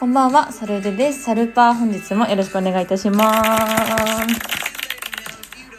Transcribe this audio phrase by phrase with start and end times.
[0.00, 1.24] こんばんは、サルデです。
[1.24, 3.50] サルパー本日もよろしくお願いいたします。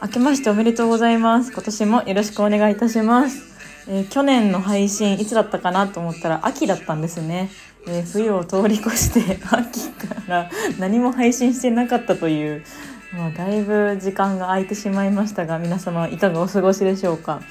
[0.00, 1.52] 明けましておめでとうございます。
[1.52, 3.42] 今年もよろしくお願いいたします。
[3.86, 7.50] えー去年の配信いつだったかなと思ったら秋だったんですね。
[7.86, 12.64] えー冬を通り越して 秋から何も配信してなかったという、
[13.12, 17.42] まあ、だいぶ時間が空いてしまいましたが皆様いかがお過ごしでしょうか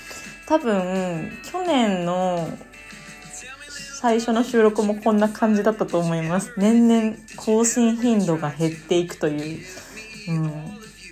[0.47, 2.49] 多分去年の
[4.05, 6.53] 最初の収録もこんな感じだったと思います。
[6.57, 9.59] 年々更新頻度が減っていくという、
[10.29, 10.51] うん、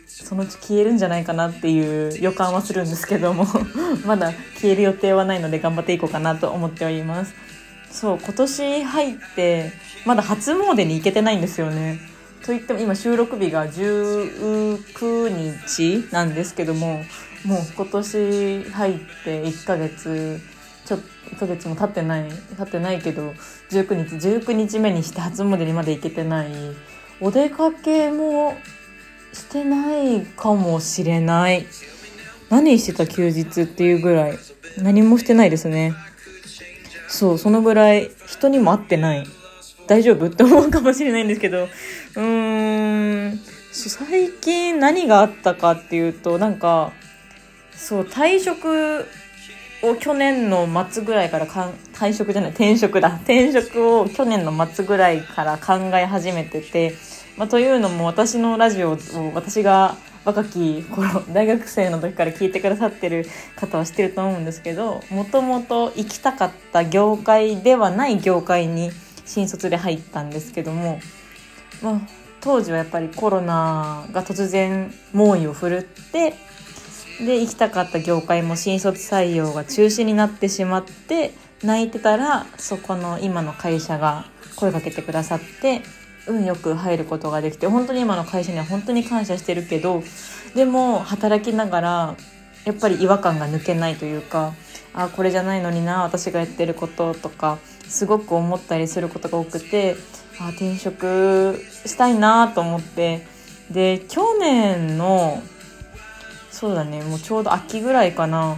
[0.06, 3.48] そのうち消えるんじゃないかなっていう予感はするんですけども
[4.06, 7.34] まだ消える予定はないので頑張っていこうかなと思っております。
[7.90, 9.72] そう今年入って
[10.06, 12.00] まだ初詣に行けてないんですよね。
[12.46, 17.04] といっても今収録日が19日なんですけども
[17.44, 20.53] もう今年入って1ヶ月
[20.86, 23.34] ちょっと1ヶ月も経ってない経ってないけど
[23.72, 26.52] 19日19日目にして初詣にまで行けてない
[27.22, 28.56] お出かけも
[29.32, 31.66] してないかもしれない
[32.50, 34.38] 何してた休日っていうぐらい
[34.78, 35.94] 何もしてないですね
[37.08, 39.26] そうそのぐらい人にも会ってない
[39.88, 43.40] 大丈夫って思うかもしれないんですけどうーん
[43.72, 46.92] 最近何があったかっていうとなんか
[47.76, 49.08] そう退職
[49.84, 53.16] を去年の末ぐらいからかん退職じゃない転職だ。
[53.24, 56.96] 転職を去年の末ぐらいから考え始めてて、
[57.38, 58.98] まあ、というのも私のラジオを
[59.36, 63.26] 私が若き頃大学生の時から聞いてくださってる
[63.58, 68.92] 方は知ってると思うんですけどもともと行きたかった業界ではない業界に
[69.26, 71.00] 新卒で入ったんですけども、
[71.82, 72.02] まあ、
[72.40, 76.36] 当時はやっぱりコロナが突然猛威を振るって
[77.20, 81.32] で行きたかった業界も新卒採用が中止になってしまって
[81.64, 85.82] 泣いてたらそこの今の会社が声かけてくださって
[86.28, 90.04] 運よく入ることができて本当に今の会社には本当に感謝してるけど
[90.56, 92.16] でも働きながら
[92.66, 94.54] やっぱり違和感が抜けないというか
[94.94, 97.58] あこれじゃないのにな私がやってることとか
[97.88, 99.96] すごく思ったりすることが多くて
[100.40, 103.26] あ転職したいなと思って
[103.72, 105.42] で去年の
[106.64, 107.02] そうだね。
[107.04, 108.56] もうちょうど秋ぐらいかな。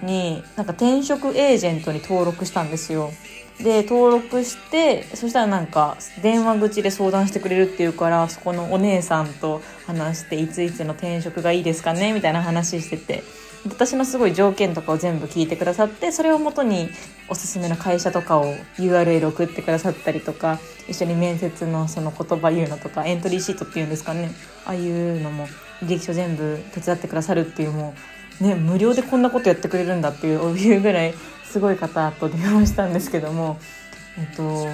[0.00, 3.10] になんか転職エージェントに登録したんですよ。
[3.58, 12.12] で登録してそしたらなんか電話口で相談してくれるっていうからそこのお姉さんと話していついつの転職がいいですかね？
[12.12, 13.24] みたいな話してて。
[13.68, 16.88] 私のすごい条件とかを全部聞いてくださってそれをもとに
[17.28, 24.30] おすすめの会社とかを URL 送ってくださったりとか一緒に面接のその言葉言うのとかエントリーシートっていうんですかね？
[24.64, 25.48] ああいうのも
[25.82, 27.94] 履歴書全部手伝ってくださるっていうも
[28.40, 33.58] うね無料でこんなことやってくれるんだっていうぐらいすごい方と電話したんですけども
[34.18, 34.66] えっと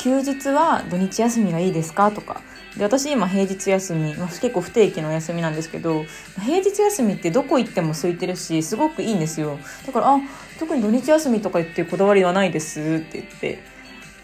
[0.00, 2.40] 休日は土日休みがいいですかとか。
[2.76, 6.04] で私今平日休み、まあ、結構不定期のお休みなんですけど
[6.40, 9.58] 平日休みってどこ行っても空いてるしすごくいいんですよ。
[9.84, 10.20] だから「あ
[10.60, 13.62] 特に土日休みとか言ってこだわりはないです」って言って。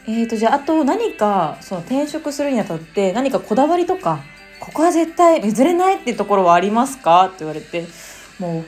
[0.09, 4.21] えーとじゃああと何かその転職するにあたって何かこだわりとか
[4.61, 7.27] ここは絶対譲れないっていうところはありますか？
[7.27, 7.87] って言われて
[8.39, 8.65] もう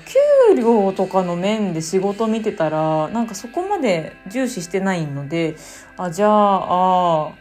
[0.50, 5.56] 給料とかの面で仕事見てたらなんかそこまで重視してないので
[5.96, 7.32] あじゃああ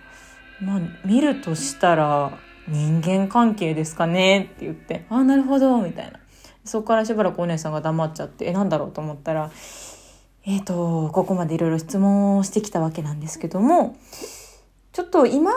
[0.61, 2.37] まあ見るとしたら
[2.67, 4.51] 人間関係ですかね？
[4.55, 6.19] って言ってあなるほどみたいな。
[6.65, 9.51] そこからしばらくお姉さんが黙っちゃってえなんだろうと思ったら
[10.43, 13.95] えっ、とここまでいろいろ質問をしてきたわけなんですけども
[14.91, 15.51] ちょっと今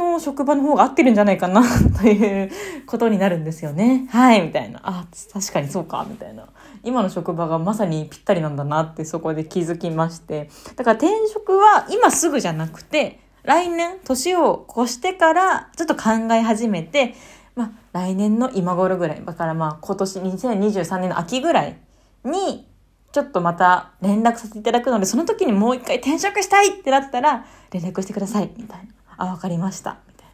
[0.00, 1.62] の職場の方が合ってるんじゃないかな
[2.00, 2.50] という
[2.86, 4.06] ことになるんですよね。
[4.10, 4.80] はい、みたいな。
[4.82, 6.46] あ、確かにそうか、みたいな。
[6.82, 10.50] 今の職場がまさにぴったりなんだなってそこで気づきまして。
[10.76, 17.14] だから転職は今すぐじゃなくて、来年、年を越してからちょっと考え始めて、
[17.54, 21.78] まあ来年の今頃ぐらい、だからまあ今年2023年の秋ぐらい
[22.24, 22.66] に、
[23.12, 28.99] ちょっとまた連絡させていただくので、その時にもう一回転職したいってなったら、連絡してください、みたいな。
[29.20, 30.32] あ、わかりました、みたいな。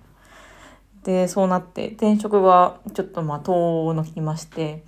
[1.02, 4.84] で、そうなって、転職がちょっとまあ遠のきまして、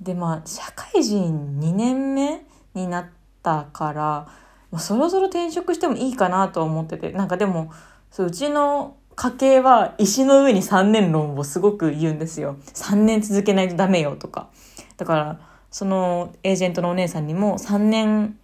[0.00, 2.44] で、まあ、社会人2年目
[2.74, 3.06] になっ
[3.42, 4.00] たから、
[4.70, 7.72] まあ、そろそろ転職してもいいかなと思ってて、なんかでも、
[8.10, 12.56] そううちの家系は石の上に3年論をすごく言うんですよ。
[12.74, 14.48] 3年続けないとダメよとか。
[14.96, 15.40] だから、
[15.70, 18.38] そのエージェントのお姉さんにも3年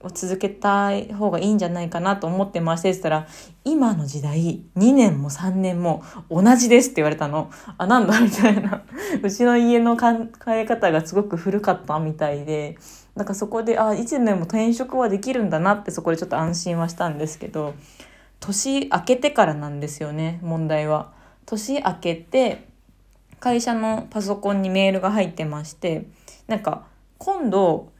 [0.00, 3.26] を続けた方がいいんじゃないかなと思って回してたら、
[3.64, 7.50] 今の時代2年も3年も同じですって言われたの。
[7.76, 8.82] あ、なんだみたいな。
[9.22, 10.06] うちの家の考
[10.48, 12.76] え方がすごく古かったみたいで、
[13.14, 17.74] なんかそこで、あ、いつでも転職はできるんだなってそこでちょっと安心はしたんですけど、
[18.40, 21.12] 年明けてからなんですよね問題は。
[21.46, 22.68] 年明けて
[23.40, 26.06] 会社のパソコンにメールが入ってまして
[26.46, 26.86] なんか
[27.18, 27.90] 今度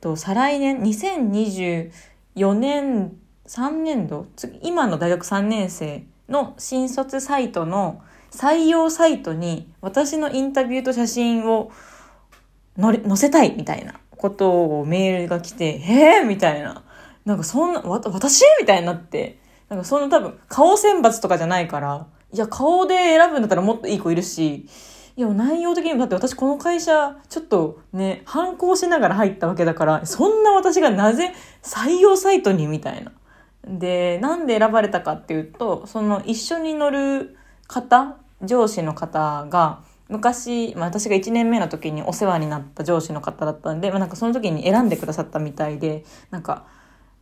[0.00, 3.16] と再来年2024年
[3.46, 4.26] 3年度
[4.62, 11.70] 今の大学3年生の新卒サイトの採用サイトに私のインタビューと写真を
[12.76, 16.84] 載せたいみたいなことをメールが来て、えみたいな。
[17.24, 18.42] なんかそんな、わ、私？
[18.60, 24.66] みたいになって、なんかそんな多分顔選抜とかじゃないから、いや顔で選ぶんだったらもっといい子いるし、
[25.18, 33.10] いや内容的にもだって私この会社ちょっとね、反抗しながら入ったわけだから、そんな私がなぜ採用サイトにみたいな。
[33.66, 37.36] で、なんで選ばれたかっていうと、その一緒に乗る
[37.66, 46.64] 方、上司の方が、昔、まあ、私が1年目の時にお世話になった上司の方だったんで、まあ、なんかその時に選んでくださったみたいで、なんか、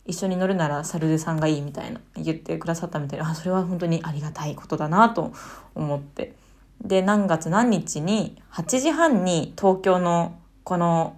[0.05, 5.33] 一緒に乗るならサルデさんがいいみたいな言ってくださったみたいで、あ、それは本当にありがたいことだなと
[5.73, 6.35] 思って。
[6.81, 11.17] で、何月何日に8時半に東京のこの、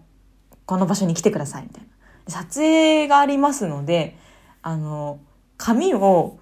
[0.65, 1.89] この場所に来てくださいみたいな。
[2.31, 4.17] 撮影がありますので、
[4.61, 5.19] あの、
[5.57, 6.39] 髪を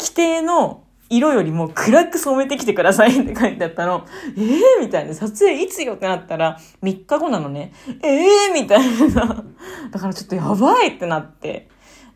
[0.00, 4.06] 規定の色よりも暗く染めてきてくださいって書いてあったの。
[4.36, 5.14] ええー、みたいな。
[5.14, 7.72] 撮影いつよってなったら3日後なのね。
[8.02, 8.80] ええー、みたい
[9.14, 9.44] な。
[9.90, 11.68] だからちょっとやばいってなって。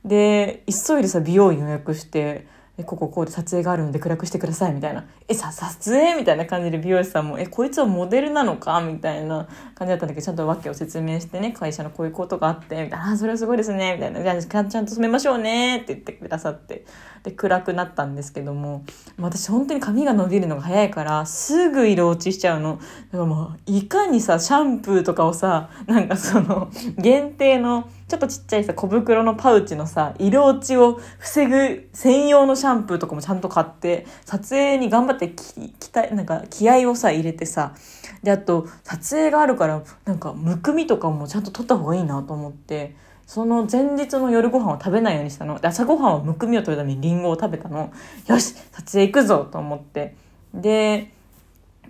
[0.05, 2.47] で、急いでさ、美容院予約して、
[2.79, 5.05] え、こここうで撮影があるので暗くしてくださいみたいな。
[5.27, 6.15] え、さ、撮影？
[6.15, 8.81] みたいな感じで美容師さんも、え、こいつはモデルなのか？
[8.81, 14.23] みたいな感じだったんだけど、ちゃんと訳を説明してね、会社のこういうことがあって、みたいな、あ、それはすごいですね、みたいな。
[14.23, 16.85] じゃあ、ちゃんと染めましょうね、って言ってくださって。
[17.29, 18.85] で、暗くなったんですけども、
[19.19, 22.79] 私本当に髪が伸びるのが早いから、すぐ色落ちしちゃうの。
[23.13, 37.75] だからもう、いかにさ、シャンプーとかをさ、なんかその、限定の、ちょっとちっちゃいさ、小袋のパウチのさ、色落ちを防ぐ専用のシャンプーとかもちゃんと買って、撮影に頑張ってき、きた、なんか気合をさ、入れてさ、
[38.23, 42.97] で、あと、撮影があるから、なんか、むくみとかもちゃんと取った方がいいなと思って、
[43.29, 45.61] その前日の夜ご飯を食べないようにしたの。
[45.61, 47.93] で、朝ごはんはむくみを取るためにリンゴを食べたの。
[48.27, 50.17] よし撮影行くぞと思って。
[50.55, 51.13] で、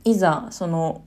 [0.02, 1.04] いざ、その、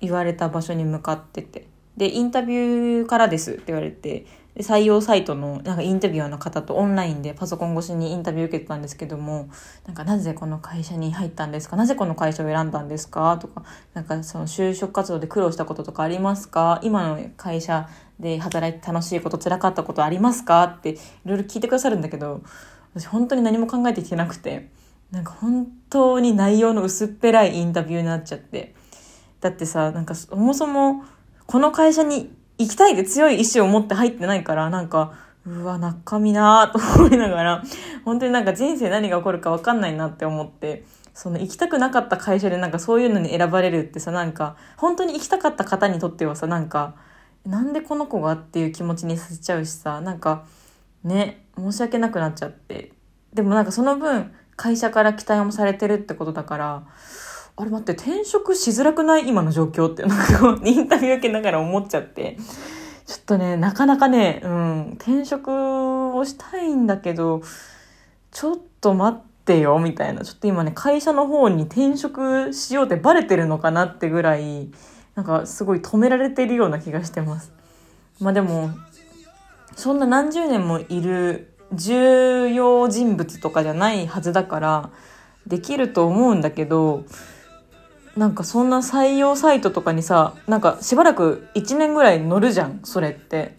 [0.00, 1.66] 言われた場所に向かってて。
[1.98, 4.24] で、インタビューからですって言われて、
[4.54, 9.48] で採用サイトのなんかインタビュアーの方とオンラインでパソコン越しにインタビュー受けてたんですけども、
[9.86, 11.76] なんかなぜこの会社に入ったんですか？
[11.76, 13.38] なぜこの会社を選んだんですか？
[13.38, 13.64] とか、
[13.94, 16.80] なんかその就職活動で苦労したこととかありますか？
[16.82, 17.88] 今の会社
[18.22, 20.62] で働いて楽しいこと辛かったことありますか？
[20.64, 20.96] ってい
[21.26, 22.42] ろいろ聞いてくださるんだけど、
[22.94, 24.70] 私本当に何も考えてきてなくて、
[25.10, 28.74] なんか本当に内容の薄っぺらいインタビューになっちゃって、
[29.40, 31.04] だってさ、なんかそもそも
[31.46, 35.14] この会社に行きたいって強い意志を持って入ってないから、なんか、
[35.44, 37.62] うわ、中身なーと思いながら、
[38.04, 40.84] 本当になんか人生何が起こるか分かんないなって思って、
[41.14, 46.94] その行きたくなかった会社でなんかそういうのに選ばれるってさ、なんか、本当に行きたかった方にとってはさ、なんか、
[47.46, 50.44] なんでこの子がっていう気持ちにさせちゃうしさ、なんか、
[51.02, 52.92] ね、申し訳なくなっちゃって。
[53.34, 56.82] でもなんかその分、会社から期待もされてるってことだから、
[57.56, 62.36] あれ待って、転職しづらくない今の状況って、なんかインタビュー受けながら思っちゃって。
[63.06, 65.50] ちょっとね、なかなかね、うん、転職
[66.16, 67.42] をしたいんだけど、
[68.30, 70.24] ちょっと待ってよ、みたいな。
[70.24, 74.70] ちょっと今ね、会社の方に転職しようってバレてるのかなってぐらい、
[75.14, 77.52] なんかすごい止められてるような気がしてます。
[78.20, 78.70] まあでも、
[79.76, 84.90] そんな何十年もいる重要人物とかじゃないはずだから、
[85.46, 87.04] できると思うんだけど、
[88.16, 93.56] なんかそんな採用サイトとかにさ、なんかしばらく1年ぐらい乗るじゃん、それって。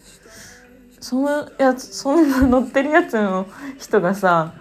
[1.00, 3.46] そのやつ、そんな乗ってるやつの
[3.78, 4.54] 人がさ、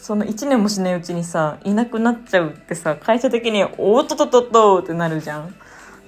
[0.00, 5.54] その1年もしないうちにさ、いなくなっちゃうってさ、会社的におっとっとっとっとってなるじゃん。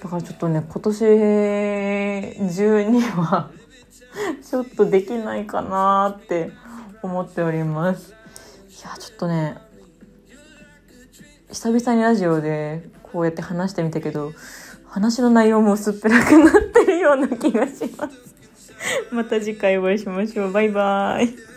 [0.03, 0.99] だからちょっとね、今年
[2.57, 3.51] 中には
[4.43, 6.51] ちょっとできないかなって
[7.03, 8.11] 思っております。
[8.11, 8.15] い
[8.83, 9.59] や、ちょっとね、
[11.51, 14.33] 久々にラジオでこうやって話してみたけど、
[14.89, 18.35] 話の内容も薄っぺらくなってるような気がします。
[19.13, 20.53] また次回お会いしましょう。
[20.53, 21.52] バイバーイ。